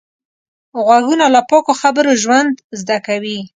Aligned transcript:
غوږونه 0.85 1.25
له 1.35 1.41
پاکو 1.49 1.73
خبرو 1.81 2.11
ژوند 2.23 2.51
زده 2.81 2.97
کوي 3.07 3.39